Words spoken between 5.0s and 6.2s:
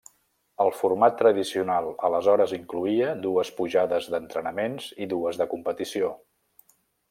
i dues de competició.